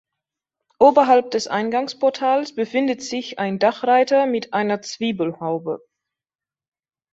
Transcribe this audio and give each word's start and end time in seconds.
Oberhalb 0.79 1.29
des 1.29 1.45
Eingangsportals 1.47 2.55
befindet 2.55 3.03
sich 3.03 3.37
ein 3.37 3.59
Dachreiter 3.59 4.25
mit 4.25 4.51
einer 4.51 4.81
Zwiebelhaube. 4.81 5.83